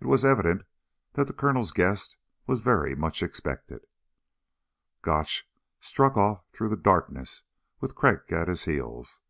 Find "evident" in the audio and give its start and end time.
0.24-0.64